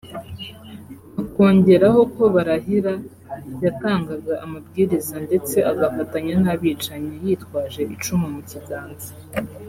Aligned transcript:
akongeraho 1.21 2.01
ko 2.15 2.23
Barahira 2.33 2.93
yatangaga 3.63 4.33
amabwiriza 4.45 5.15
ndetse 5.27 5.55
agafatanya 5.71 6.33
n’abicanyi 6.43 7.13
yitwaje 7.25 7.81
icumu 7.95 8.27
mu 8.35 8.41
kiganza 8.49 9.09